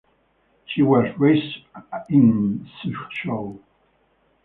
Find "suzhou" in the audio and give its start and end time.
2.83-3.59